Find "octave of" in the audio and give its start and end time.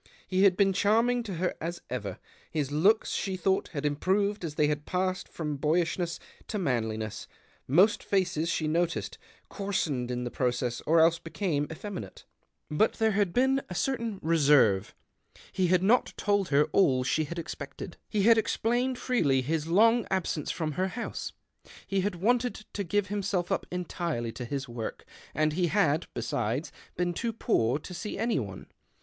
13.61-13.83